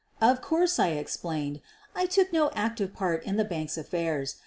Of 0.19 0.41
course, 0.41 0.79
I 0.79 0.93
explained, 0.97 1.61
I 1.93 2.07
took 2.07 2.33
no 2.33 2.49
active 2.55 2.91
part 2.91 3.21
in 3.23 3.35
the 3.37 3.45
bank's 3.45 3.77
affairs. 3.77 4.37